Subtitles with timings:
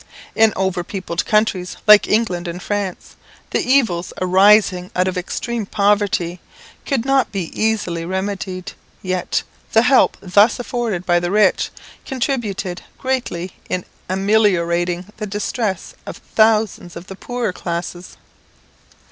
[0.33, 3.15] In over peopled countries like England and France,
[3.51, 6.39] the evils arising out of extreme poverty
[6.87, 8.71] could not be easily remedied;
[9.03, 9.43] yet
[9.73, 11.69] the help thus afforded by the rich,
[12.03, 18.17] contributed greatly in ameliorating the distress of thousands of the poorer classes.